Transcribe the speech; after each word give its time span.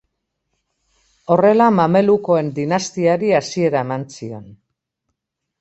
Horrela 1.35 1.67
Mamelukoen 1.79 2.49
dinastiari 2.57 3.31
hasiera 3.41 3.87
eman 3.89 4.11
zion. 4.19 4.53